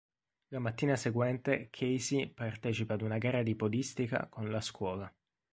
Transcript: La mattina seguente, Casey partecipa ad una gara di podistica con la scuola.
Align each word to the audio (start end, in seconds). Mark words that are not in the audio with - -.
La 0.47 0.57
mattina 0.57 0.95
seguente, 0.97 1.69
Casey 1.69 2.25
partecipa 2.25 2.95
ad 2.95 3.03
una 3.03 3.19
gara 3.19 3.43
di 3.43 3.53
podistica 3.55 4.25
con 4.31 4.49
la 4.49 4.59
scuola. 4.59 5.13